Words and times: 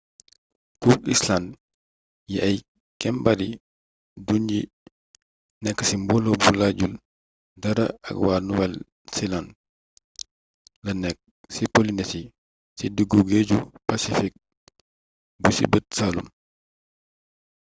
cook 0.81 0.99
island 1.13 1.45
yi 2.31 2.37
ay 2.47 2.57
kembaari 3.01 3.49
dunyi 4.27 4.59
nekk 5.63 5.79
ci 5.87 5.95
mbooloo 6.01 6.39
bu 6.41 6.49
laajul 6.59 6.93
dara 7.61 7.85
ak 8.09 8.17
wa 8.25 8.35
nuwel 8.47 8.73
seland 9.15 9.47
la 10.85 10.91
nekk 11.03 11.17
ci 11.53 11.63
polinesi 11.73 12.21
ci 12.77 12.85
diggu 12.95 13.19
géeju 13.29 13.57
pacfik 13.87 14.33
bu 15.41 15.49
ci 15.55 15.63
bët 15.71 15.85
saalum 15.97 16.27